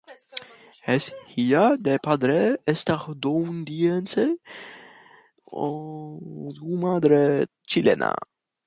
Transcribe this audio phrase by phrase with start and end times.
[0.87, 4.39] Es hija de padre estadounidense
[5.51, 8.15] y madre chilena.